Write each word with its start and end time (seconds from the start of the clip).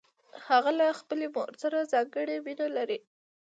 هغه 0.47 0.71
له 0.79 0.87
خپلې 0.99 1.25
مور 1.35 1.51
سره 1.63 1.89
ځانګړې 1.91 2.35
مینه 2.45 2.67
لرله 2.75 2.97